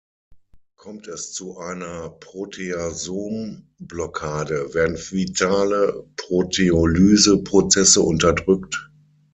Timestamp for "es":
1.07-1.31